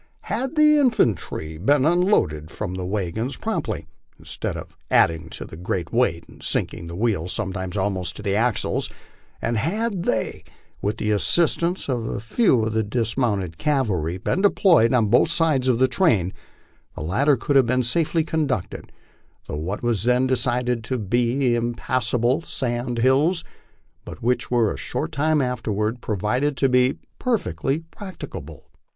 [0.21, 3.85] Had the infantry been unloaded from the wagona promptly,
[4.17, 8.35] instead of adding to the great weight, sinking the wheels sometimes almost in to the
[8.35, 8.89] axles,
[9.43, 10.43] and had they,
[10.81, 15.29] with the assistance of a few of the dis mounted cavalry, been deployed on both
[15.29, 16.33] sides of the train,
[16.95, 18.91] the latter could have been safely conducted
[19.45, 23.43] through what was then decided to be impassable sand hills,
[24.03, 28.61] but which were a short time afterward proved to be perfectly prac ticable.